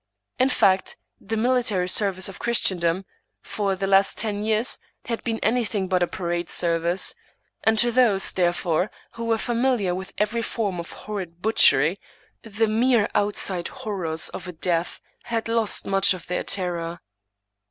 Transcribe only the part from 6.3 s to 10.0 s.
service; and to those, therefore, who were familiar